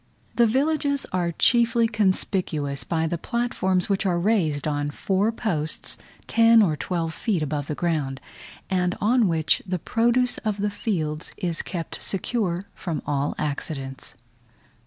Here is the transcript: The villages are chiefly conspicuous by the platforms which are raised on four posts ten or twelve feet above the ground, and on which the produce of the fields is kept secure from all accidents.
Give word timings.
The 0.35 0.47
villages 0.47 1.05
are 1.13 1.31
chiefly 1.33 1.87
conspicuous 1.87 2.83
by 2.83 3.05
the 3.05 3.19
platforms 3.19 3.87
which 3.87 4.03
are 4.03 4.17
raised 4.19 4.67
on 4.67 4.89
four 4.89 5.31
posts 5.31 5.99
ten 6.25 6.63
or 6.63 6.75
twelve 6.75 7.13
feet 7.13 7.43
above 7.43 7.67
the 7.67 7.75
ground, 7.75 8.19
and 8.67 8.97
on 8.99 9.27
which 9.27 9.61
the 9.63 9.77
produce 9.77 10.39
of 10.39 10.57
the 10.57 10.71
fields 10.71 11.31
is 11.37 11.61
kept 11.61 12.01
secure 12.01 12.63
from 12.73 13.03
all 13.05 13.35
accidents. 13.37 14.15